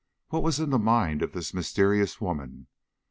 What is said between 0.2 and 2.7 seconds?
What was in the mind of this mysterious woman?